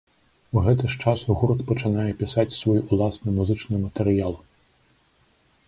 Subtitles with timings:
[0.55, 4.33] У гэты ж час гурт пачынае пісаць свой уласны музычны матэрыял.